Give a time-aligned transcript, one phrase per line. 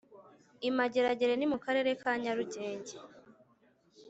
[0.69, 2.95] Imageragere ni mukarere ka nyarugenge